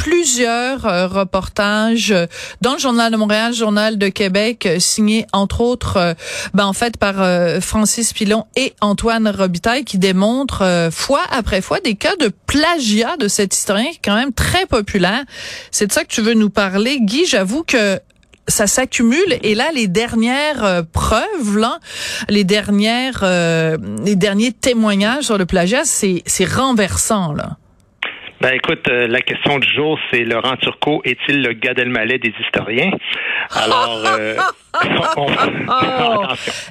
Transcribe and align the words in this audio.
plusieurs 0.00 0.86
euh, 0.86 1.08
reportages 1.08 2.10
euh, 2.10 2.24
dans 2.62 2.72
le 2.72 2.78
Journal 2.78 3.12
de 3.12 3.18
Montréal, 3.18 3.52
Journal 3.52 3.98
de 3.98 4.08
Québec, 4.08 4.64
euh, 4.64 4.78
signés 4.78 5.26
entre 5.34 5.60
autres, 5.60 6.16
ben, 6.54 6.64
en 6.64 6.72
fait, 6.72 6.96
par 6.96 7.16
Francis 7.60 8.14
Pilon 8.14 8.46
et 8.56 8.72
Antoine 8.80 9.28
Robitaille, 9.28 9.84
qui 9.84 9.98
démontrent 9.98 10.88
fois 10.90 11.20
après 11.30 11.60
fois 11.60 11.80
des 11.80 11.96
cas 11.96 12.16
de 12.16 12.30
plagiat 12.46 13.18
de 13.18 13.28
cet 13.28 13.54
historien 13.54 13.90
qui 13.92 14.00
quand 14.02 14.14
même 14.14 14.32
très 14.32 14.64
populaire. 14.64 15.22
C'est 15.70 15.86
de 15.86 15.92
ça 15.92 16.02
que 16.02 16.08
tu 16.08 16.22
veux 16.22 16.34
nous 16.34 16.50
parler. 16.50 16.98
Guy, 17.00 17.26
j'avoue 17.26 17.62
que 17.62 18.00
ça 18.50 18.66
s'accumule 18.66 19.38
et 19.42 19.54
là 19.54 19.70
les 19.74 19.88
dernières 19.88 20.64
euh, 20.64 20.82
preuves 20.82 21.56
là, 21.56 21.78
les 22.28 22.44
dernières 22.44 23.20
euh, 23.22 23.78
les 24.04 24.16
derniers 24.16 24.52
témoignages 24.52 25.24
sur 25.24 25.38
le 25.38 25.46
plagiat, 25.46 25.84
c'est 25.84 26.22
c'est 26.26 26.44
renversant 26.44 27.32
là. 27.32 27.56
Ben 28.40 28.54
écoute, 28.54 28.88
euh, 28.88 29.06
la 29.06 29.20
question 29.20 29.58
du 29.58 29.68
jour, 29.68 29.98
c'est 30.10 30.24
Laurent 30.24 30.56
Turcot 30.56 31.02
est-il 31.04 31.42
le 31.42 31.52
Gad 31.52 31.78
Elmaleh 31.78 32.18
des 32.18 32.32
historiens? 32.40 32.90
Alors, 33.54 34.02
euh, 34.06 34.34
oh, 35.18 36.22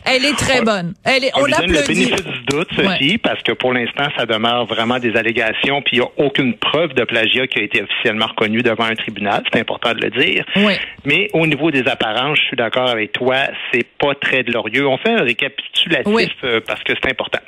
elle 0.04 0.26
est 0.26 0.36
très 0.36 0.64
bonne. 0.64 0.96
Elle 1.06 1.26
est, 1.26 1.32
on, 1.36 1.42
on 1.42 1.46
lui 1.46 1.54
donne 1.54 1.72
le 1.72 1.88
bénéfice 1.88 2.24
du 2.24 2.42
doute, 2.48 2.70
Sophie, 2.76 3.20
parce 3.20 3.44
que 3.44 3.52
pour 3.52 3.74
l'instant, 3.74 4.08
ça 4.18 4.26
demeure 4.26 4.66
vraiment 4.66 4.98
des 4.98 5.16
allégations, 5.16 5.84
puis 5.84 5.98
il 5.98 6.00
n'y 6.00 6.06
a 6.06 6.10
aucune 6.18 6.56
preuve 6.56 6.94
de 6.96 7.04
plagiat 7.04 7.46
qui 7.46 7.60
a 7.60 7.62
été 7.62 7.84
officiellement 7.84 8.28
reconnue 8.28 8.64
devant 8.64 8.86
un 8.86 8.96
tribunal. 8.96 9.44
C'est 9.54 9.60
important 9.60 9.94
de 9.94 10.02
le 10.02 10.10
dire. 10.10 10.46
Oui. 10.56 10.74
Mais 11.06 11.28
au 11.34 11.46
niveau 11.46 11.70
des 11.70 11.88
apparences, 11.88 12.40
je 12.40 12.48
suis 12.48 12.58
d'accord 12.58 12.90
avec 12.90 13.12
toi, 13.12 13.36
c'est 13.72 13.86
pas 14.00 14.16
très 14.16 14.44
glorieux. 14.44 14.88
On 14.88 14.98
fait 14.98 15.12
un 15.12 15.24
récapitulatif 15.24 16.32
euh, 16.44 16.62
parce 16.66 16.82
que 16.84 16.94
c'est 17.00 17.12
important. 17.12 17.42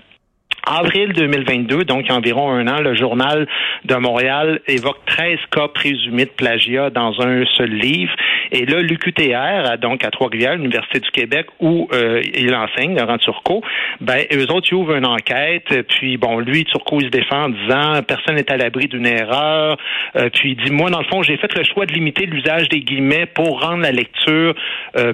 Avril 0.65 1.13
2022, 1.13 1.85
donc 1.85 2.09
environ 2.09 2.51
un 2.51 2.67
an, 2.67 2.81
le 2.81 2.95
journal 2.95 3.47
de 3.85 3.95
Montréal 3.95 4.61
évoque 4.67 4.99
13 5.05 5.37
cas 5.51 5.67
présumés 5.67 6.25
de 6.25 6.31
plagiat 6.31 6.89
dans 6.89 7.19
un 7.21 7.43
seul 7.57 7.71
livre. 7.71 8.13
Et 8.51 8.65
là, 8.65 8.81
l'UQTR, 8.81 9.77
donc 9.79 10.03
à 10.03 10.11
Trois-Rivières, 10.11 10.55
l'Université 10.55 10.99
du 10.99 11.09
Québec, 11.11 11.47
où 11.59 11.87
euh, 11.93 12.21
il 12.35 12.53
enseigne, 12.53 12.97
Laurent 12.97 13.17
Turcot, 13.17 13.61
ben, 14.01 14.23
eux 14.33 14.51
autres, 14.51 14.67
ils 14.71 14.75
ouvrent 14.75 14.95
une 14.95 15.05
enquête. 15.05 15.87
Puis, 15.87 16.17
bon, 16.17 16.39
lui, 16.39 16.65
Turcot, 16.65 16.99
il 17.01 17.05
se 17.05 17.11
défend 17.11 17.45
en 17.45 17.49
disant, 17.49 18.03
personne 18.03 18.35
n'est 18.35 18.51
à 18.51 18.57
l'abri 18.57 18.87
d'une 18.87 19.07
erreur. 19.07 19.77
Euh, 20.15 20.29
puis, 20.33 20.51
il 20.51 20.65
dit, 20.65 20.71
moi, 20.71 20.89
dans 20.89 20.99
le 20.99 21.05
fond, 21.05 21.23
j'ai 21.23 21.37
fait 21.37 21.53
le 21.55 21.63
choix 21.63 21.85
de 21.85 21.93
limiter 21.93 22.25
l'usage 22.25 22.69
des 22.69 22.81
guillemets 22.81 23.25
pour 23.25 23.61
rendre 23.61 23.83
la 23.83 23.91
lecture 23.91 24.53
euh, 24.97 25.13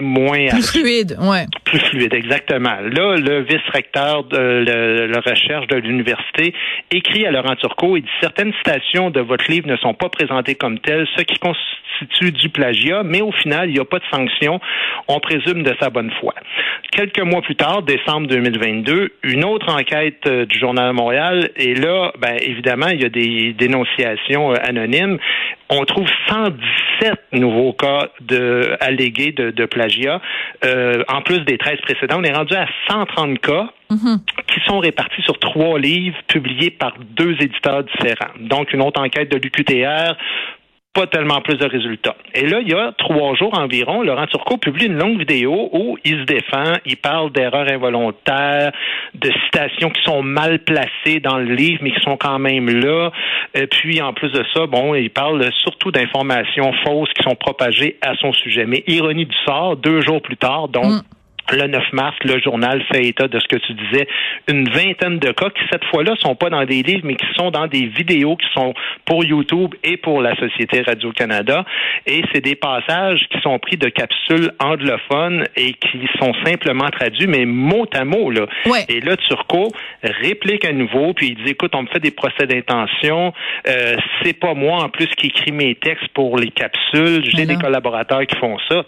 moins... 0.00 0.46
Plus 0.48 0.70
fluide, 0.70 1.16
ouais. 1.20 1.46
Plus 1.64 1.78
fluide, 1.78 2.14
exactement. 2.14 2.76
Là, 2.82 3.16
le 3.16 3.42
vice-recteur 3.42 4.24
de 4.24 4.64
la 5.08 5.20
recherche 5.20 5.66
de 5.68 5.76
l'université 5.76 6.54
écrit 6.90 7.26
à 7.26 7.30
Laurent 7.30 7.56
Turcot 7.56 7.96
et 7.96 8.00
dit 8.00 8.08
certaines 8.20 8.52
citations 8.54 9.10
de 9.10 9.20
votre 9.20 9.50
livre 9.50 9.68
ne 9.68 9.76
sont 9.76 9.94
pas 9.94 10.08
présentées 10.08 10.54
comme 10.54 10.78
telles, 10.78 11.06
ce 11.16 11.22
qui 11.22 11.38
constitue 11.38 12.32
du 12.32 12.48
plagiat, 12.48 13.02
mais 13.04 13.20
au 13.20 13.32
final, 13.32 13.68
il 13.68 13.74
n'y 13.74 13.80
a 13.80 13.84
pas 13.84 13.98
de 13.98 14.04
sanction. 14.10 14.60
On 15.08 15.20
présume 15.20 15.62
de 15.62 15.74
sa 15.80 15.90
bonne 15.90 16.10
foi. 16.20 16.34
Quelques 16.92 17.20
mois 17.20 17.42
plus 17.42 17.56
tard, 17.56 17.82
décembre 17.82 18.26
2022, 18.26 19.10
une 19.22 19.44
autre 19.44 19.72
enquête 19.72 20.26
euh, 20.26 20.44
du 20.44 20.58
Journal 20.58 20.92
Montréal, 20.92 21.50
et 21.56 21.74
là, 21.74 22.12
ben, 22.18 22.36
évidemment, 22.40 22.88
il 22.88 23.02
y 23.02 23.04
a 23.04 23.08
des 23.08 23.52
dénonciations 23.52 24.52
euh, 24.52 24.56
anonymes. 24.62 25.18
On 25.72 25.84
trouve 25.84 26.08
117 26.28 27.32
nouveaux 27.32 27.72
cas 27.72 28.08
de 28.20 28.76
allégués 28.80 29.30
de, 29.30 29.50
de 29.50 29.66
plagiat. 29.66 30.20
Euh, 30.64 31.04
en 31.08 31.22
plus 31.22 31.40
des 31.40 31.58
13 31.58 31.80
précédents, 31.82 32.18
on 32.18 32.24
est 32.24 32.32
rendu 32.32 32.54
à 32.54 32.66
130 32.88 33.38
cas 33.38 33.70
mm-hmm. 33.90 34.18
qui 34.48 34.60
sont 34.66 34.80
répartis 34.80 35.22
sur 35.22 35.38
trois 35.38 35.78
livres 35.78 36.18
publiés 36.26 36.70
par 36.70 36.94
deux 36.98 37.36
éditeurs 37.40 37.84
différents. 37.84 38.34
Donc, 38.40 38.72
une 38.72 38.82
autre 38.82 39.00
enquête 39.00 39.30
de 39.30 39.36
l'UQTR 39.36 40.16
pas 40.92 41.06
tellement 41.06 41.40
plus 41.40 41.56
de 41.56 41.66
résultats. 41.66 42.16
Et 42.34 42.46
là, 42.46 42.60
il 42.60 42.68
y 42.68 42.74
a 42.74 42.92
trois 42.98 43.34
jours 43.36 43.56
environ, 43.56 44.02
Laurent 44.02 44.26
Turcot 44.26 44.56
publie 44.56 44.86
une 44.86 44.98
longue 44.98 45.18
vidéo 45.18 45.70
où 45.72 45.96
il 46.04 46.20
se 46.20 46.24
défend, 46.24 46.74
il 46.84 46.96
parle 46.96 47.30
d'erreurs 47.30 47.70
involontaires, 47.70 48.72
de 49.14 49.30
citations 49.44 49.90
qui 49.90 50.02
sont 50.02 50.22
mal 50.22 50.58
placées 50.60 51.20
dans 51.22 51.38
le 51.38 51.54
livre, 51.54 51.80
mais 51.82 51.92
qui 51.92 52.00
sont 52.00 52.16
quand 52.16 52.40
même 52.40 52.68
là. 52.68 53.10
Et 53.54 53.68
puis, 53.68 54.02
en 54.02 54.12
plus 54.12 54.32
de 54.32 54.44
ça, 54.52 54.66
bon, 54.66 54.94
il 54.94 55.10
parle 55.10 55.48
surtout 55.58 55.92
d'informations 55.92 56.72
fausses 56.84 57.12
qui 57.14 57.22
sont 57.22 57.36
propagées 57.36 57.96
à 58.02 58.16
son 58.16 58.32
sujet. 58.32 58.66
Mais 58.66 58.82
ironie 58.88 59.26
du 59.26 59.36
sort, 59.46 59.76
deux 59.76 60.00
jours 60.00 60.20
plus 60.20 60.36
tard, 60.36 60.68
donc, 60.68 60.86
mm 60.86 61.00
le 61.52 61.66
9 61.66 61.92
mars, 61.92 62.16
le 62.24 62.40
journal 62.40 62.82
fait 62.90 63.06
état 63.06 63.28
de 63.28 63.38
ce 63.38 63.48
que 63.48 63.56
tu 63.56 63.74
disais, 63.74 64.06
une 64.48 64.68
vingtaine 64.68 65.18
de 65.18 65.32
cas 65.32 65.50
qui, 65.50 65.62
cette 65.70 65.84
fois-là, 65.86 66.14
sont 66.18 66.34
pas 66.34 66.50
dans 66.50 66.64
des 66.64 66.82
livres, 66.82 67.02
mais 67.04 67.14
qui 67.14 67.26
sont 67.36 67.50
dans 67.50 67.66
des 67.66 67.86
vidéos 67.86 68.36
qui 68.36 68.46
sont 68.54 68.74
pour 69.04 69.24
YouTube 69.24 69.74
et 69.84 69.96
pour 69.96 70.20
la 70.20 70.36
Société 70.36 70.82
Radio-Canada. 70.82 71.64
Et 72.06 72.22
c'est 72.32 72.40
des 72.40 72.54
passages 72.54 73.26
qui 73.30 73.40
sont 73.40 73.58
pris 73.58 73.76
de 73.76 73.88
capsules 73.88 74.52
anglophones 74.58 75.44
et 75.56 75.72
qui 75.74 76.08
sont 76.18 76.32
simplement 76.44 76.88
traduits, 76.88 77.26
mais 77.26 77.44
mot 77.44 77.86
à 77.92 78.04
mot, 78.04 78.30
là. 78.30 78.46
Et 78.88 79.00
là, 79.00 79.16
Turcot 79.16 79.72
réplique 80.02 80.64
à 80.64 80.72
nouveau, 80.72 81.12
puis 81.14 81.28
il 81.28 81.44
dit, 81.44 81.50
écoute, 81.50 81.74
on 81.74 81.82
me 81.82 81.88
fait 81.88 82.00
des 82.00 82.10
procès 82.10 82.46
d'intention, 82.46 83.32
euh, 83.68 83.96
c'est 84.22 84.38
pas 84.38 84.54
moi, 84.54 84.82
en 84.84 84.88
plus, 84.88 85.06
qui 85.16 85.28
écrit 85.28 85.52
mes 85.52 85.74
textes 85.74 86.08
pour 86.14 86.38
les 86.38 86.50
capsules, 86.50 87.24
j'ai 87.24 87.46
des 87.46 87.56
collaborateurs 87.56 88.26
qui 88.26 88.36
font 88.36 88.58
ça. 88.68 88.84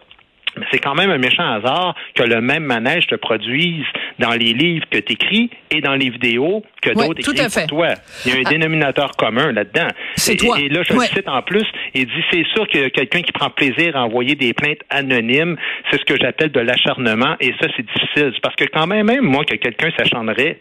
Mais 0.56 0.66
c'est 0.70 0.78
quand 0.78 0.94
même 0.94 1.10
un 1.10 1.18
méchant 1.18 1.50
hasard 1.50 1.94
que 2.14 2.22
le 2.22 2.40
même 2.40 2.64
manège 2.64 3.06
te 3.06 3.14
produise 3.14 3.86
dans 4.18 4.32
les 4.32 4.52
livres 4.52 4.84
que 4.90 4.98
tu 4.98 5.14
écris 5.14 5.50
et 5.70 5.80
dans 5.80 5.94
les 5.94 6.10
vidéos 6.10 6.62
que 6.82 6.90
d'autres 6.90 7.20
écrivent 7.20 7.54
pour 7.54 7.66
toi. 7.66 7.94
Il 8.24 8.32
y 8.32 8.36
a 8.36 8.38
un 8.38 8.42
ah. 8.44 8.50
dénominateur 8.50 9.12
commun 9.16 9.52
là-dedans. 9.52 9.88
C'est 10.16 10.36
toi. 10.36 10.58
Et 10.60 10.68
là, 10.68 10.82
je 10.82 10.92
le 10.92 11.00
cite 11.00 11.28
en 11.28 11.42
plus, 11.42 11.64
il 11.94 12.06
dit 12.06 12.24
c'est 12.30 12.46
sûr 12.54 12.68
que 12.68 12.88
quelqu'un 12.88 13.22
qui 13.22 13.32
prend 13.32 13.50
plaisir 13.50 13.96
à 13.96 14.04
envoyer 14.04 14.34
des 14.34 14.52
plaintes 14.52 14.82
anonymes, 14.90 15.56
c'est 15.90 15.98
ce 15.98 16.04
que 16.04 16.16
j'appelle 16.20 16.52
de 16.52 16.60
l'acharnement 16.60 17.36
et 17.40 17.52
ça, 17.60 17.68
c'est 17.76 17.86
difficile. 17.86 18.32
Parce 18.42 18.56
que 18.56 18.64
quand 18.64 18.86
même, 18.86 19.06
même 19.06 19.24
moi, 19.24 19.44
que 19.44 19.56
quelqu'un 19.56 19.90
s'acharnerait 19.96 20.58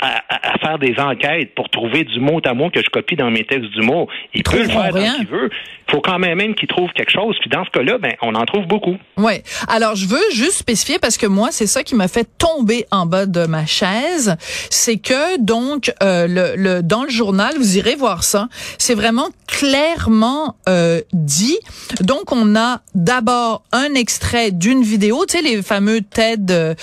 à, 0.00 0.58
faire 0.58 0.78
des 0.78 0.94
enquêtes 0.98 1.54
pour 1.54 1.68
trouver 1.68 2.04
du 2.04 2.20
mot 2.20 2.40
à 2.44 2.54
mot 2.54 2.70
que 2.70 2.80
je 2.80 2.90
copie 2.90 3.16
dans 3.16 3.30
mes 3.30 3.44
textes 3.44 3.70
d'humour. 3.72 4.08
Il 4.34 4.42
peut 4.42 4.62
le 4.62 4.68
faire 4.68 4.90
quand 4.90 5.16
il 5.20 5.26
veut. 5.26 5.50
Il 5.88 5.92
faut 5.92 6.00
quand 6.00 6.18
même 6.18 6.36
même 6.36 6.54
qu'il 6.54 6.68
trouve 6.68 6.90
quelque 6.92 7.10
chose. 7.10 7.36
Puis 7.40 7.50
dans 7.50 7.64
ce 7.64 7.70
cas-là, 7.70 7.98
ben, 7.98 8.14
on 8.22 8.34
en 8.34 8.44
trouve 8.44 8.66
beaucoup. 8.66 8.96
Oui. 9.16 9.32
Alors, 9.68 9.96
je 9.96 10.06
veux 10.06 10.30
juste 10.32 10.54
spécifier 10.54 10.98
parce 10.98 11.16
que 11.16 11.26
moi, 11.26 11.48
c'est 11.50 11.66
ça 11.66 11.82
qui 11.82 11.94
m'a 11.94 12.08
fait 12.08 12.28
tomber 12.38 12.86
en 12.90 13.06
bas 13.06 13.26
de 13.26 13.46
ma 13.46 13.66
chaise. 13.66 14.36
C'est 14.70 14.98
que, 14.98 15.38
donc, 15.40 15.92
euh, 16.02 16.26
le, 16.28 16.54
le, 16.56 16.82
dans 16.82 17.04
le 17.04 17.10
journal, 17.10 17.54
vous 17.56 17.78
irez 17.78 17.94
voir 17.94 18.22
ça, 18.22 18.48
c'est 18.78 18.94
vraiment 18.94 19.28
clairement 19.46 20.56
euh, 20.68 21.00
dit. 21.12 21.58
Donc, 22.00 22.32
on 22.32 22.56
a 22.56 22.80
d'abord 22.94 23.62
un 23.72 23.94
extrait 23.94 24.50
d'une 24.50 24.82
vidéo, 24.82 25.24
tu 25.26 25.38
sais, 25.38 25.42
les 25.42 25.62
fameux 25.62 26.00
TED 26.02 26.50
euh, 26.50 26.74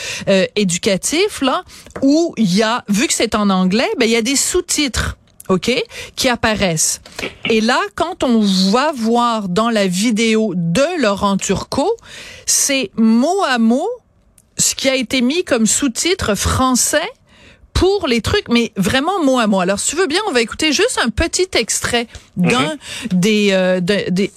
éducatifs, 0.56 1.42
là, 1.42 1.64
où 2.02 2.34
il 2.38 2.56
y 2.56 2.64
a, 2.64 2.84
vu 2.90 3.03
que 3.08 3.14
c'est 3.14 3.36
en 3.36 3.50
anglais, 3.50 3.90
ben, 3.98 4.06
il 4.06 4.12
y 4.12 4.16
a 4.16 4.22
des 4.22 4.36
sous-titres. 4.36 5.18
OK, 5.50 5.70
qui 6.16 6.30
apparaissent. 6.30 7.02
Et 7.50 7.60
là, 7.60 7.82
quand 7.96 8.24
on 8.24 8.40
va 8.72 8.94
voir 8.94 9.50
dans 9.50 9.70
la 9.70 9.88
vidéo 9.88 10.54
de 10.56 11.02
Laurent 11.02 11.36
Turcot, 11.36 11.98
c'est 12.46 12.92
mot 12.96 13.44
à 13.46 13.58
mot 13.58 13.90
ce 14.58 14.74
qui 14.74 14.88
a 14.88 14.96
été 14.96 15.22
mis 15.22 15.44
comme 15.44 15.66
sous-titre 15.66 16.36
français 16.36 17.10
pour 17.74 18.08
les 18.08 18.22
trucs, 18.22 18.48
mais 18.50 18.72
vraiment 18.78 19.24
mot 19.24 19.40
à 19.40 19.48
mot. 19.48 19.60
Alors, 19.60 19.80
si 19.80 19.92
tu 19.92 19.96
veux 19.96 20.08
bien, 20.08 20.20
on 20.30 20.32
va 20.32 20.42
écouter 20.42 20.72
juste 20.72 21.00
un 21.04 21.10
petit 21.10 21.48
extrait 21.56 22.08
d'un 22.38 22.76
des 23.12 23.50
euh, 23.52 23.80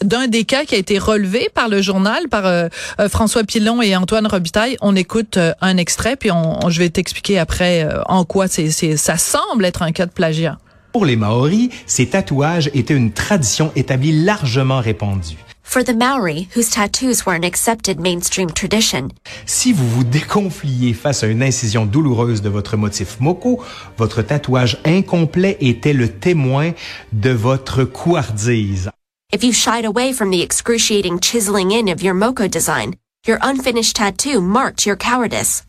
d'un 0.02 0.26
des 0.26 0.44
cas 0.44 0.64
qui 0.64 0.74
a 0.74 0.78
été 0.78 0.98
relevé 0.98 1.48
par 1.54 1.68
le 1.68 1.82
journal, 1.82 2.28
par 2.28 2.46
euh, 2.46 2.68
euh, 3.00 3.08
François 3.08 3.44
Pilon 3.44 3.82
et 3.82 3.96
Antoine 3.96 4.26
Robitaille. 4.26 4.76
On 4.80 4.96
écoute 4.96 5.38
un 5.60 5.76
extrait, 5.76 6.16
puis 6.16 6.30
on, 6.30 6.68
je 6.68 6.78
vais 6.78 6.88
t'expliquer 6.88 7.38
après 7.38 7.86
en 8.06 8.24
quoi 8.24 8.48
c'est 8.48 8.70
ça 8.96 9.16
semble 9.16 9.64
être 9.64 9.82
un 9.82 9.92
cas 9.92 10.06
de 10.06 10.10
plagiat. 10.10 10.58
Pour 10.92 11.04
les 11.04 11.16
Maoris, 11.16 11.68
ces 11.86 12.08
tatouages 12.08 12.70
étaient 12.72 12.94
une 12.94 13.12
tradition 13.12 13.70
établie 13.76 14.24
largement 14.24 14.80
répandue. 14.80 15.36
For 15.68 15.82
the 15.82 15.92
Maori, 15.92 16.48
whose 16.54 16.70
tattoos 16.70 17.26
were 17.26 17.34
an 17.34 17.44
accepted 17.44 18.00
mainstream 18.00 18.48
tradition. 18.50 19.10
Si 19.44 19.72
vous 19.72 19.86
vous 19.88 20.04
déconfliez 20.04 20.94
face 20.94 21.22
à 21.22 21.26
une 21.26 21.42
incision 21.42 21.84
douloureuse 21.84 22.40
de 22.40 22.48
votre 22.48 22.76
motif 22.76 23.20
moko, 23.20 23.62
votre 23.98 24.22
tatouage 24.22 24.78
incomplet 24.84 25.58
était 25.60 25.92
le 25.92 26.08
témoin 26.08 26.72
de 27.12 27.30
votre 27.30 27.84
couardise. 27.84 28.90
If 29.32 29.42
you 29.44 29.52
shied 29.52 29.84
away 29.84 30.12
from 30.12 30.30
the 30.30 30.40
excruciating 30.40 31.20
chiseling 31.20 31.72
in 31.72 31.88
of 31.88 32.02
your 32.02 32.14
moko 32.14 32.48
design, 32.48 32.94
Your 33.26 33.38
unfinished 33.42 33.96
tattoo 33.96 34.40
marked 34.40 34.86
your 34.86 34.96
cowardice. 34.96 35.64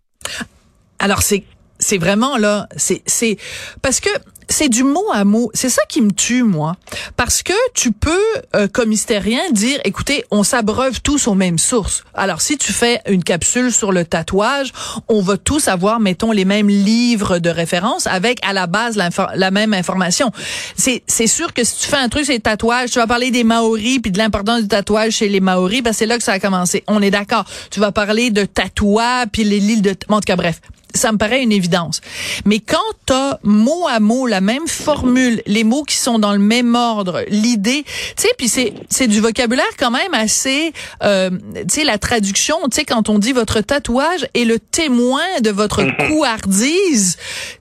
Alors 0.99 1.23
c'est 1.23 1.43
c'est 1.79 1.97
vraiment 1.97 2.37
là, 2.37 2.67
c'est 2.77 3.01
c'est 3.07 3.37
parce 3.81 3.99
que 3.99 4.09
c'est 4.49 4.69
du 4.69 4.83
mot 4.83 5.05
à 5.13 5.23
mot. 5.25 5.51
C'est 5.53 5.69
ça 5.69 5.81
qui 5.87 6.01
me 6.01 6.11
tue, 6.11 6.43
moi. 6.43 6.75
Parce 7.15 7.43
que 7.43 7.53
tu 7.73 7.91
peux, 7.91 8.17
euh, 8.55 8.67
comme 8.67 8.91
hystérien, 8.91 9.41
dire, 9.51 9.79
écoutez, 9.83 10.25
on 10.31 10.43
s'abreuve 10.43 11.01
tous 11.01 11.27
aux 11.27 11.35
mêmes 11.35 11.57
sources. 11.57 12.03
Alors, 12.13 12.41
si 12.41 12.57
tu 12.57 12.71
fais 12.73 13.01
une 13.07 13.23
capsule 13.23 13.71
sur 13.71 13.91
le 13.91 14.05
tatouage, 14.05 14.71
on 15.07 15.21
va 15.21 15.37
tous 15.37 15.67
avoir, 15.67 15.99
mettons, 15.99 16.31
les 16.31 16.45
mêmes 16.45 16.69
livres 16.69 17.39
de 17.39 17.49
référence 17.49 18.07
avec, 18.07 18.39
à 18.45 18.53
la 18.53 18.67
base, 18.67 18.97
la 19.35 19.51
même 19.51 19.73
information. 19.73 20.31
C'est, 20.75 21.27
sûr 21.27 21.53
que 21.53 21.63
si 21.63 21.81
tu 21.81 21.87
fais 21.87 21.97
un 21.97 22.09
truc 22.09 22.25
sur 22.25 22.33
les 22.33 22.39
tatouages, 22.39 22.91
tu 22.91 22.99
vas 22.99 23.07
parler 23.07 23.31
des 23.31 23.43
Maoris 23.43 23.99
puis 23.99 24.11
de 24.11 24.17
l'importance 24.17 24.61
du 24.61 24.67
tatouage 24.67 25.13
chez 25.13 25.27
les 25.27 25.41
Maoris, 25.41 25.81
ben 25.81 25.93
c'est 25.93 26.05
là 26.05 26.17
que 26.17 26.23
ça 26.23 26.33
a 26.33 26.39
commencé. 26.39 26.83
On 26.87 27.01
est 27.01 27.11
d'accord. 27.11 27.45
Tu 27.69 27.79
vas 27.79 27.91
parler 27.91 28.31
de 28.31 28.45
tatouage 28.45 29.27
puis 29.31 29.43
les 29.43 29.59
l'île 29.59 29.81
de... 29.81 29.95
En 30.09 30.19
tout 30.19 30.25
cas, 30.25 30.35
bref 30.35 30.61
ça 30.97 31.11
me 31.11 31.17
paraît 31.17 31.41
une 31.41 31.51
évidence. 31.51 32.01
Mais 32.45 32.59
quand 32.59 32.77
tu 33.05 33.13
as 33.13 33.39
mot 33.43 33.87
à 33.87 33.99
mot 33.99 34.27
la 34.27 34.41
même 34.41 34.67
formule, 34.67 35.41
les 35.45 35.63
mots 35.63 35.83
qui 35.83 35.95
sont 35.95 36.19
dans 36.19 36.33
le 36.33 36.39
même 36.39 36.75
ordre, 36.75 37.23
l'idée, 37.29 37.83
tu 37.83 38.23
sais, 38.23 38.29
puis 38.37 38.49
c'est 38.49 38.73
c'est 38.89 39.07
du 39.07 39.21
vocabulaire 39.21 39.65
quand 39.79 39.91
même 39.91 40.13
assez, 40.13 40.73
euh, 41.03 41.29
tu 41.55 41.63
sais, 41.69 41.83
la 41.83 41.97
traduction, 41.97 42.57
tu 42.65 42.75
sais, 42.75 42.85
quand 42.85 43.09
on 43.09 43.19
dit 43.19 43.33
votre 43.33 43.61
tatouage 43.61 44.27
est 44.33 44.45
le 44.45 44.59
témoin 44.59 45.25
de 45.41 45.49
votre 45.49 45.83
mm-hmm. 45.83 46.07
couardise, 46.07 47.17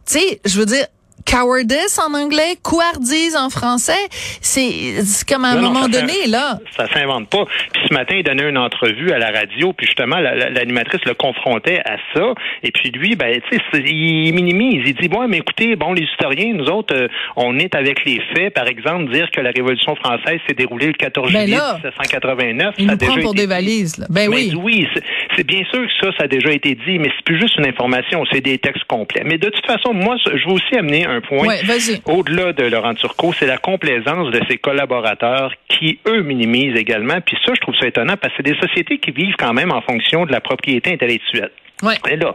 tu 0.06 0.18
sais, 0.18 0.40
je 0.44 0.58
veux 0.58 0.66
dire, 0.66 0.86
cowardice 1.26 1.98
en 1.98 2.14
anglais, 2.14 2.56
couardise 2.62 3.36
en 3.36 3.50
français. 3.50 3.92
C'est 4.40 5.02
comme 5.28 5.44
à 5.44 5.50
un 5.50 5.60
moment 5.60 5.88
donné, 5.88 6.26
là. 6.28 6.58
Ça 6.76 6.86
s'invente 6.92 7.28
pas. 7.28 7.44
Puis 7.72 7.82
ce 7.88 7.94
matin, 7.94 8.14
il 8.16 8.24
donnait 8.24 8.48
une 8.48 8.58
entrevue 8.58 9.12
à 9.12 9.18
la 9.18 9.30
radio, 9.30 9.72
puis 9.72 9.86
justement, 9.86 10.18
l'animatrice 10.18 11.04
le 11.04 11.14
confrontait 11.14 11.80
à 11.84 11.96
ça. 12.14 12.34
Et 12.62 12.70
puis 12.70 12.90
lui, 12.90 13.16
ben, 13.16 13.40
tu 13.50 13.58
sais, 13.58 13.82
il 13.84 14.32
minimise. 14.32 14.82
Il 14.86 14.94
dit, 14.94 15.08
bon, 15.08 15.26
mais 15.28 15.38
écoutez, 15.38 15.76
bon, 15.76 15.92
les 15.92 16.02
historiens, 16.02 16.52
nous 16.54 16.66
autres, 16.66 16.94
euh, 16.94 17.08
on 17.36 17.58
est 17.58 17.74
avec 17.74 18.04
les 18.04 18.20
faits. 18.34 18.54
Par 18.54 18.66
exemple, 18.66 19.12
dire 19.12 19.30
que 19.30 19.40
la 19.40 19.50
Révolution 19.50 19.94
française 19.96 20.40
s'est 20.46 20.54
déroulée 20.54 20.86
le 20.86 20.92
14 20.92 21.32
ben 21.32 21.46
juillet 21.46 21.56
1789. 21.56 22.74
Il 22.78 22.86
ça 22.86 22.92
nous 22.92 22.98
prend 22.98 23.20
pour 23.20 23.34
des 23.34 23.46
valises. 23.46 23.98
Là. 23.98 24.06
Ben 24.10 24.28
oui. 24.28 24.52
Oui, 24.56 24.86
c'est 25.36 25.46
bien 25.46 25.62
sûr 25.70 25.82
que 25.86 25.92
ça, 26.00 26.12
ça 26.18 26.24
a 26.24 26.28
déjà 26.28 26.50
été 26.50 26.74
dit, 26.74 26.98
mais 26.98 27.10
c'est 27.16 27.24
plus 27.24 27.38
juste 27.40 27.56
une 27.56 27.66
information, 27.66 28.24
c'est 28.32 28.40
des 28.40 28.58
textes 28.58 28.84
complets. 28.84 29.22
Mais 29.24 29.38
de 29.38 29.48
toute 29.48 29.66
façon, 29.66 29.92
moi, 29.92 30.16
je 30.24 30.46
veux 30.46 30.54
aussi 30.54 30.76
amener 30.76 31.06
un 31.06 31.15
point 31.20 31.56
au-delà 32.06 32.52
de 32.52 32.64
Laurent 32.64 32.94
Turcot, 32.94 33.32
c'est 33.38 33.46
la 33.46 33.58
complaisance 33.58 34.30
de 34.30 34.40
ses 34.48 34.58
collaborateurs 34.58 35.52
qui, 35.68 35.98
eux, 36.06 36.22
minimisent 36.22 36.76
également. 36.76 37.20
Puis 37.20 37.36
ça, 37.44 37.52
je 37.54 37.60
trouve 37.60 37.74
ça 37.76 37.86
étonnant 37.86 38.16
parce 38.16 38.34
que 38.34 38.42
c'est 38.42 38.52
des 38.52 38.58
sociétés 38.60 38.98
qui 38.98 39.10
vivent 39.10 39.36
quand 39.38 39.52
même 39.52 39.72
en 39.72 39.82
fonction 39.82 40.26
de 40.26 40.32
la 40.32 40.40
propriété 40.40 40.92
intellectuelle. 40.92 41.50
Ouais. 41.82 41.96
Et 42.10 42.16
là, 42.16 42.34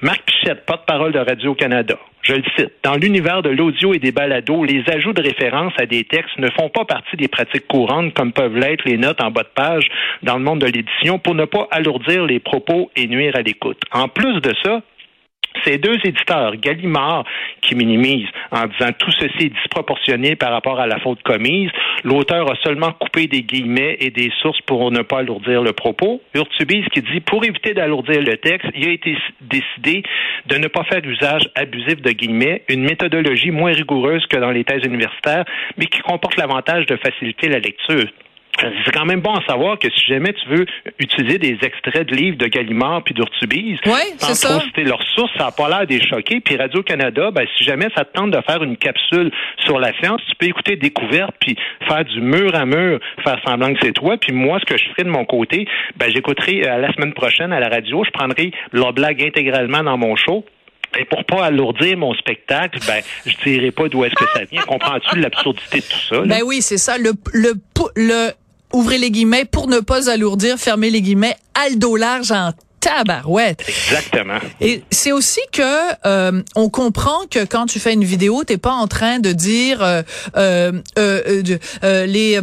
Marc 0.00 0.22
Pichette, 0.22 0.66
porte-parole 0.66 1.12
de 1.12 1.20
Radio-Canada, 1.20 1.96
je 2.22 2.34
le 2.34 2.42
cite, 2.56 2.72
dans 2.82 2.96
l'univers 2.96 3.40
de 3.40 3.48
l'audio 3.48 3.94
et 3.94 3.98
des 3.98 4.12
balados, 4.12 4.64
les 4.64 4.82
ajouts 4.88 5.12
de 5.12 5.22
référence 5.22 5.72
à 5.78 5.86
des 5.86 6.04
textes 6.04 6.38
ne 6.38 6.50
font 6.50 6.68
pas 6.68 6.84
partie 6.84 7.16
des 7.16 7.28
pratiques 7.28 7.66
courantes 7.66 8.12
comme 8.14 8.32
peuvent 8.32 8.56
l'être 8.56 8.84
les 8.84 8.98
notes 8.98 9.22
en 9.22 9.30
bas 9.30 9.42
de 9.42 9.48
page 9.54 9.88
dans 10.22 10.36
le 10.36 10.44
monde 10.44 10.60
de 10.60 10.66
l'édition 10.66 11.18
pour 11.18 11.34
ne 11.34 11.44
pas 11.44 11.68
alourdir 11.70 12.26
les 12.26 12.40
propos 12.40 12.90
et 12.96 13.06
nuire 13.06 13.36
à 13.36 13.42
l'écoute. 13.42 13.80
En 13.92 14.08
plus 14.08 14.40
de 14.40 14.52
ça, 14.62 14.82
ces 15.64 15.78
deux 15.78 15.98
éditeurs, 16.04 16.56
Gallimard, 16.56 17.24
qui 17.60 17.74
minimise 17.74 18.28
en 18.50 18.66
disant 18.66 18.92
tout 18.98 19.10
ceci 19.12 19.46
est 19.46 19.54
disproportionné 19.54 20.36
par 20.36 20.52
rapport 20.52 20.80
à 20.80 20.86
la 20.86 20.98
faute 20.98 21.22
commise, 21.22 21.70
l'auteur 22.04 22.50
a 22.50 22.56
seulement 22.62 22.92
coupé 22.92 23.26
des 23.26 23.42
guillemets 23.42 23.96
et 24.00 24.10
des 24.10 24.30
sources 24.40 24.60
pour 24.62 24.90
ne 24.90 25.02
pas 25.02 25.18
alourdir 25.18 25.62
le 25.62 25.72
propos. 25.72 26.20
Urtubise 26.34 26.86
qui 26.92 27.02
dit 27.02 27.20
pour 27.20 27.44
éviter 27.44 27.74
d'alourdir 27.74 28.22
le 28.22 28.36
texte, 28.36 28.68
il 28.74 28.88
a 28.88 28.92
été 28.92 29.16
décidé 29.40 30.02
de 30.46 30.56
ne 30.56 30.68
pas 30.68 30.84
faire 30.84 31.04
usage 31.04 31.48
abusif 31.54 32.00
de 32.00 32.10
guillemets, 32.12 32.62
une 32.68 32.82
méthodologie 32.82 33.50
moins 33.50 33.72
rigoureuse 33.72 34.24
que 34.26 34.36
dans 34.36 34.50
les 34.50 34.64
thèses 34.64 34.84
universitaires, 34.84 35.44
mais 35.76 35.86
qui 35.86 36.00
comporte 36.00 36.36
l'avantage 36.36 36.86
de 36.86 36.96
faciliter 36.96 37.48
la 37.48 37.58
lecture 37.58 38.06
c'est 38.58 38.92
quand 38.92 39.04
même 39.04 39.20
bon 39.20 39.34
à 39.34 39.44
savoir 39.46 39.78
que 39.78 39.88
si 39.90 40.06
jamais 40.06 40.32
tu 40.32 40.48
veux 40.48 40.66
utiliser 40.98 41.38
des 41.38 41.58
extraits 41.62 42.06
de 42.08 42.14
livres 42.14 42.36
de 42.36 42.46
Gallimard 42.46 43.02
puis 43.04 43.14
d'Urtubise, 43.14 43.78
sans 44.18 44.48
trop 44.48 44.60
citer 44.60 44.84
leurs 44.84 45.02
sources, 45.14 45.32
ça 45.36 45.44
n'a 45.46 45.50
pas 45.50 45.68
l'air 45.68 45.86
des 45.86 46.00
choquer. 46.00 46.40
Puis 46.40 46.56
Radio-Canada, 46.56 47.30
ben, 47.30 47.46
si 47.56 47.64
jamais 47.64 47.88
ça 47.96 48.04
te 48.04 48.12
tente 48.12 48.30
de 48.30 48.40
faire 48.42 48.62
une 48.62 48.76
capsule 48.76 49.30
sur 49.64 49.78
la 49.78 49.92
science, 49.98 50.20
tu 50.28 50.36
peux 50.36 50.46
écouter 50.46 50.76
Découverte 50.76 51.34
puis 51.40 51.56
faire 51.88 52.04
du 52.04 52.20
mur 52.20 52.54
à 52.54 52.64
mur, 52.64 53.00
faire 53.24 53.38
semblant 53.46 53.72
que 53.72 53.80
c'est 53.82 53.92
toi. 53.92 54.16
Puis 54.16 54.32
moi, 54.32 54.58
ce 54.60 54.64
que 54.64 54.78
je 54.78 54.84
ferai 54.90 55.04
de 55.04 55.10
mon 55.10 55.24
côté, 55.24 55.66
ben, 55.96 56.10
j'écouterai 56.10 56.68
euh, 56.68 56.78
la 56.78 56.92
semaine 56.92 57.12
prochaine 57.12 57.52
à 57.52 57.60
la 57.60 57.68
radio, 57.68 58.02
je 58.04 58.10
prendrai 58.10 58.52
leur 58.72 58.92
blague 58.92 59.22
intégralement 59.22 59.82
dans 59.82 59.96
mon 59.96 60.16
show. 60.16 60.44
Et 60.98 61.04
pour 61.04 61.24
pas 61.24 61.44
alourdir 61.46 61.96
mon 61.96 62.14
spectacle, 62.14 62.80
ben, 62.86 63.02
je 63.24 63.34
dirai 63.44 63.70
pas 63.70 63.88
d'où 63.88 64.04
est-ce 64.04 64.14
que 64.14 64.24
ça 64.34 64.44
vient. 64.44 64.62
Comprends-tu 64.62 65.18
l'absurdité 65.18 65.78
de 65.78 65.84
tout 65.84 66.14
ça? 66.14 66.20
Ben 66.22 66.42
oui, 66.44 66.62
c'est 66.62 66.78
ça. 66.78 66.98
Le, 66.98 67.12
le, 67.32 67.54
le, 67.96 68.30
ouvrez 68.72 68.98
les 68.98 69.10
guillemets, 69.10 69.44
pour 69.44 69.68
ne 69.68 69.80
pas 69.80 70.10
alourdir, 70.10 70.58
fermez 70.58 70.90
les 70.90 71.00
guillemets, 71.00 71.36
Aldo 71.54 71.96
large 71.96 72.32
en 72.32 72.50
tabarouette. 72.80 73.62
Exactement. 73.68 74.38
Et 74.60 74.82
c'est 74.90 75.12
aussi 75.12 75.40
que 75.52 75.62
euh, 76.06 76.42
on 76.56 76.70
comprend 76.70 77.26
que 77.30 77.44
quand 77.44 77.66
tu 77.66 77.78
fais 77.78 77.92
une 77.92 78.04
vidéo, 78.04 78.42
t'es 78.44 78.56
pas 78.56 78.72
en 78.72 78.86
train 78.86 79.18
de 79.18 79.32
dire 79.32 79.82
euh, 79.82 80.02
euh, 80.36 80.72
euh, 80.98 81.42
euh 81.84 82.06
les 82.06 82.40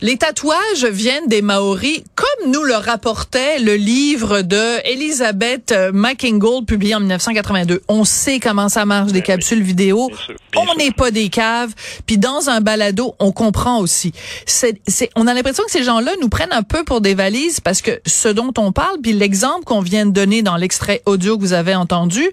les 0.00 0.16
tatouages 0.16 0.84
viennent 0.90 1.26
des 1.26 1.42
Maoris, 1.42 2.02
comme 2.14 2.50
nous 2.50 2.62
le 2.62 2.74
rapportait 2.74 3.58
le 3.58 3.74
livre 3.74 4.42
de 4.42 4.86
Elizabeth 4.88 5.74
McIngold 5.92 6.66
publié 6.66 6.94
en 6.94 7.00
1982. 7.00 7.82
On 7.88 8.04
sait 8.04 8.38
comment 8.38 8.68
ça 8.68 8.84
marche 8.84 9.12
des 9.12 9.20
ben 9.20 9.26
capsules 9.26 9.62
vidéo. 9.62 10.10
on 10.56 10.74
n'est 10.76 10.92
pas 10.92 11.10
des 11.10 11.28
caves. 11.28 11.72
Puis 12.06 12.18
dans 12.18 12.48
un 12.48 12.60
balado, 12.60 13.14
on 13.18 13.32
comprend 13.32 13.78
aussi. 13.80 14.12
C'est, 14.46 14.80
c'est, 14.86 15.10
on 15.16 15.26
a 15.26 15.34
l'impression 15.34 15.64
que 15.64 15.70
ces 15.70 15.82
gens-là 15.82 16.12
nous 16.20 16.28
prennent 16.28 16.52
un 16.52 16.62
peu 16.62 16.84
pour 16.84 17.00
des 17.00 17.14
valises 17.14 17.60
parce 17.60 17.82
que 17.82 18.00
ce 18.06 18.28
dont 18.28 18.52
on 18.58 18.72
parle, 18.72 18.98
puis 19.02 19.12
l'exemple 19.12 19.64
qu'on 19.72 19.80
vient 19.80 20.04
de 20.04 20.10
donner 20.10 20.42
dans 20.42 20.56
l'extrait 20.56 21.00
audio 21.06 21.38
que 21.38 21.40
vous 21.40 21.54
avez 21.54 21.74
entendu, 21.74 22.30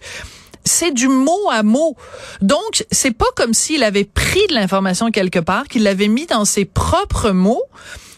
c'est 0.65 0.91
du 0.91 1.07
mot 1.07 1.49
à 1.49 1.63
mot. 1.63 1.95
Donc, 2.41 2.85
c'est 2.91 3.11
pas 3.11 3.31
comme 3.37 3.53
s'il 3.53 3.81
avait 3.83 4.03
pris 4.03 4.45
de 4.49 4.55
l'information 4.55 5.09
quelque 5.09 5.39
part, 5.39 5.69
qu'il 5.69 5.83
l'avait 5.83 6.09
mis 6.09 6.25
dans 6.25 6.43
ses 6.43 6.65
propres 6.65 7.31
mots 7.31 7.63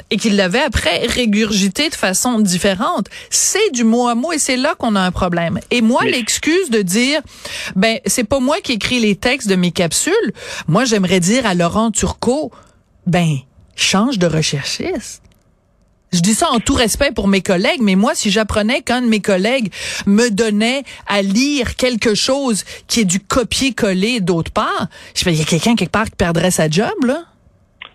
et 0.09 0.17
qu'il 0.17 0.37
l'avait 0.37 0.63
après 0.63 1.05
régurgité 1.05 1.89
de 1.89 1.93
façon 1.93 2.39
différente. 2.39 3.09
C'est 3.29 3.71
du 3.73 3.83
mot 3.83 4.07
à 4.07 4.15
mot 4.15 4.31
et 4.31 4.39
c'est 4.39 4.57
là 4.57 4.73
qu'on 4.73 4.95
a 4.95 5.01
un 5.01 5.11
problème. 5.11 5.59
Et 5.69 5.81
moi, 5.81 6.03
l'excuse 6.03 6.71
de 6.71 6.81
dire, 6.81 7.21
ben, 7.75 7.99
c'est 8.07 8.23
pas 8.23 8.39
moi 8.39 8.57
qui 8.63 8.71
écris 8.71 8.99
les 8.99 9.15
textes 9.15 9.47
de 9.47 9.55
mes 9.55 9.71
capsules. 9.71 10.33
Moi, 10.67 10.83
j'aimerais 10.83 11.19
dire 11.19 11.45
à 11.45 11.53
Laurent 11.53 11.91
Turcot, 11.91 12.51
ben, 13.05 13.37
change 13.75 14.17
de 14.17 14.25
recherchiste. 14.25 15.21
Je 16.13 16.19
dis 16.19 16.33
ça 16.33 16.51
en 16.51 16.59
tout 16.59 16.73
respect 16.73 17.11
pour 17.11 17.29
mes 17.29 17.41
collègues, 17.41 17.81
mais 17.81 17.95
moi, 17.95 18.15
si 18.15 18.31
j'apprenais 18.31 18.81
qu'un 18.81 19.01
de 19.01 19.07
mes 19.07 19.21
collègues 19.21 19.71
me 20.05 20.29
donnait 20.29 20.83
à 21.07 21.21
lire 21.21 21.77
quelque 21.77 22.15
chose 22.15 22.65
qui 22.87 22.99
est 22.99 23.05
du 23.05 23.21
copier-coller 23.21 24.19
d'autre 24.19 24.51
part, 24.51 24.87
je 25.15 25.29
il 25.29 25.37
y 25.37 25.41
a 25.41 25.45
quelqu'un 25.45 25.75
quelque 25.75 25.91
part 25.91 26.05
qui 26.05 26.15
perdrait 26.17 26.51
sa 26.51 26.69
job, 26.69 26.91
là. 27.05 27.23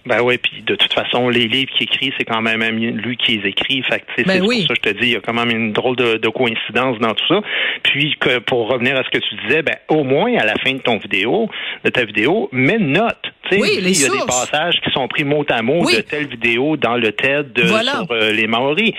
Ben 0.06 0.20
oui, 0.22 0.38
puis 0.38 0.62
de 0.62 0.76
toute 0.76 0.92
façon, 0.92 1.28
les 1.28 1.48
livres 1.48 1.70
qu'il 1.72 1.84
écrit, 1.84 2.12
c'est 2.16 2.24
quand 2.24 2.40
même 2.40 2.62
lui 2.62 3.16
qui 3.16 3.38
les 3.38 3.48
écrit. 3.48 3.82
Fait 3.82 4.00
que, 4.00 4.22
ben 4.22 4.34
c'est 4.34 4.38
pour 4.40 4.52
ça 4.52 4.68
que 4.68 4.74
je 4.74 4.92
te 4.92 4.98
dis, 5.00 5.08
il 5.08 5.12
y 5.12 5.16
a 5.16 5.20
quand 5.20 5.34
même 5.34 5.50
une 5.50 5.72
drôle 5.72 5.96
de, 5.96 6.16
de 6.16 6.28
coïncidence 6.28 6.98
dans 7.00 7.14
tout 7.14 7.26
ça. 7.26 7.40
Puis 7.82 8.14
que 8.20 8.38
pour 8.38 8.68
revenir 8.70 8.96
à 8.96 9.02
ce 9.02 9.10
que 9.10 9.18
tu 9.18 9.34
disais, 9.46 9.62
ben 9.62 9.74
au 9.88 10.04
moins 10.04 10.32
à 10.36 10.44
la 10.44 10.54
fin 10.64 10.72
de 10.72 10.78
ton 10.78 10.98
vidéo, 10.98 11.48
de 11.84 11.90
ta 11.90 12.04
vidéo, 12.04 12.48
mets 12.52 12.76
une 12.76 12.92
note. 12.92 13.18
Oui, 13.52 13.78
il 13.78 14.00
y 14.00 14.04
a 14.04 14.08
des 14.08 14.26
passages 14.26 14.80
qui 14.82 14.90
sont 14.90 15.06
pris 15.08 15.24
mot 15.24 15.44
à 15.50 15.62
mot 15.62 15.84
de 15.84 16.00
telle 16.00 16.28
vidéo 16.28 16.76
dans 16.76 16.96
le 16.96 17.12
TED 17.12 17.52
de, 17.52 17.66
sur 17.66 18.06
euh, 18.10 18.32
les 18.32 18.46
Maoris. 18.46 18.92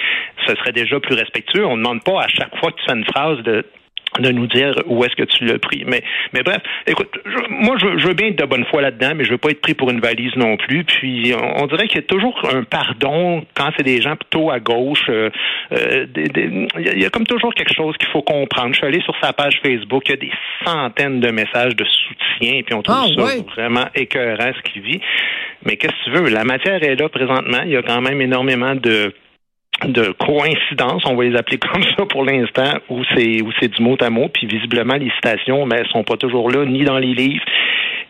Ce 0.45 0.55
serait 0.55 0.71
déjà 0.71 0.99
plus 0.99 1.15
respectueux. 1.15 1.65
On 1.65 1.75
ne 1.75 1.83
demande 1.83 2.03
pas 2.03 2.21
à 2.21 2.27
chaque 2.27 2.55
fois 2.57 2.71
que 2.71 2.77
tu 2.77 2.85
fais 2.85 2.97
une 2.97 3.05
phrase 3.05 3.39
de 3.43 3.65
de 4.19 4.31
nous 4.31 4.47
dire 4.47 4.73
où 4.87 5.03
est-ce 5.03 5.15
que 5.15 5.23
tu 5.23 5.45
l'as 5.45 5.59
pris. 5.59 5.83
Mais, 5.85 6.03
mais 6.33 6.41
bref, 6.43 6.61
écoute, 6.85 7.09
moi, 7.49 7.75
je, 7.79 7.97
je, 7.97 8.07
veux 8.07 8.13
bien 8.13 8.27
être 8.27 8.39
de 8.39 8.45
bonne 8.45 8.65
foi 8.65 8.81
là-dedans, 8.81 9.13
mais 9.15 9.25
je 9.25 9.31
veux 9.31 9.37
pas 9.37 9.49
être 9.49 9.61
pris 9.61 9.73
pour 9.73 9.89
une 9.89 9.99
valise 9.99 10.35
non 10.35 10.57
plus. 10.57 10.83
Puis, 10.83 11.33
on, 11.35 11.67
dirait 11.67 11.87
qu'il 11.87 12.01
y 12.01 12.03
a 12.03 12.07
toujours 12.07 12.39
un 12.53 12.63
pardon 12.63 13.43
quand 13.53 13.69
c'est 13.77 13.83
des 13.83 14.01
gens 14.01 14.15
plutôt 14.15 14.51
à 14.51 14.59
gauche. 14.59 15.05
Euh, 15.09 15.29
euh 15.71 16.05
il 16.15 17.01
y, 17.01 17.05
a 17.05 17.09
comme 17.09 17.25
toujours 17.25 17.53
quelque 17.53 17.73
chose 17.73 17.95
qu'il 17.97 18.09
faut 18.09 18.21
comprendre. 18.21 18.73
Je 18.73 18.77
suis 18.77 18.87
allé 18.87 19.01
sur 19.01 19.15
sa 19.21 19.33
page 19.33 19.59
Facebook, 19.63 20.03
il 20.07 20.11
y 20.11 20.13
a 20.13 20.17
des 20.17 20.31
centaines 20.65 21.19
de 21.19 21.29
messages 21.29 21.75
de 21.75 21.85
soutien, 21.85 22.61
puis 22.65 22.73
on 22.73 22.81
trouve 22.81 23.13
ah, 23.17 23.21
ça 23.21 23.43
vraiment 23.55 23.85
écœurant 23.95 24.51
ce 24.55 24.71
qu'il 24.71 24.81
vit. 24.81 25.01
Mais 25.65 25.77
qu'est-ce 25.77 25.93
que 25.93 26.03
tu 26.05 26.11
veux? 26.11 26.29
La 26.29 26.43
matière 26.43 26.81
est 26.83 26.95
là 26.95 27.09
présentement. 27.09 27.61
Il 27.65 27.71
y 27.71 27.77
a 27.77 27.81
quand 27.81 28.01
même 28.01 28.21
énormément 28.21 28.75
de 28.75 29.13
de 29.85 30.13
coïncidence, 30.19 31.03
on 31.05 31.15
va 31.15 31.23
les 31.23 31.35
appeler 31.35 31.57
comme 31.73 31.83
ça 31.97 32.05
pour 32.05 32.23
l'instant, 32.23 32.79
où 32.89 33.03
c'est 33.15 33.41
où 33.41 33.51
c'est 33.59 33.69
du 33.69 33.81
mot 33.81 33.97
à 34.01 34.09
mot, 34.09 34.29
puis 34.33 34.47
visiblement 34.47 34.95
les 34.95 35.11
citations, 35.15 35.65
mais 35.65 35.83
ben, 35.83 35.89
sont 35.91 36.03
pas 36.03 36.17
toujours 36.17 36.49
là, 36.49 36.65
ni 36.65 36.83
dans 36.83 36.97
les 36.97 37.13
livres, 37.13 37.43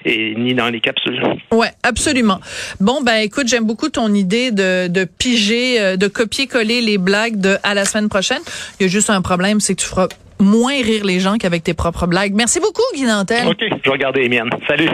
et 0.05 0.35
ni 0.35 0.53
dans 0.53 0.69
les 0.69 0.79
capsules. 0.79 1.21
Ouais, 1.51 1.69
absolument. 1.83 2.39
Bon, 2.79 3.01
ben 3.01 3.17
écoute, 3.17 3.47
j'aime 3.47 3.65
beaucoup 3.65 3.89
ton 3.89 4.13
idée 4.13 4.51
de, 4.51 4.87
de 4.87 5.05
piger, 5.05 5.79
euh, 5.79 5.97
de 5.97 6.07
copier-coller 6.07 6.81
les 6.81 6.97
blagues 6.97 7.39
de 7.39 7.57
à 7.63 7.73
la 7.73 7.85
semaine 7.85 8.09
prochaine. 8.09 8.41
Il 8.79 8.83
y 8.83 8.85
a 8.85 8.89
juste 8.89 9.09
un 9.09 9.21
problème, 9.21 9.59
c'est 9.59 9.75
que 9.75 9.81
tu 9.81 9.87
feras 9.87 10.07
moins 10.39 10.81
rire 10.81 11.03
les 11.03 11.19
gens 11.19 11.37
qu'avec 11.37 11.63
tes 11.63 11.73
propres 11.73 12.07
blagues. 12.07 12.33
Merci 12.35 12.59
beaucoup, 12.59 12.83
Guy 12.95 13.03
Nantel. 13.03 13.47
OK, 13.47 13.57
je 13.59 13.67
vais 13.67 13.89
regarder 13.89 14.21
les 14.21 14.29
miennes. 14.29 14.49
Salut. 14.67 14.89